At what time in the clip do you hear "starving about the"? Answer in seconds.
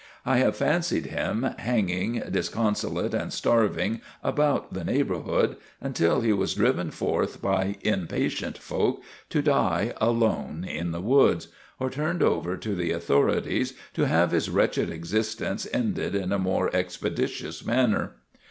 3.31-4.83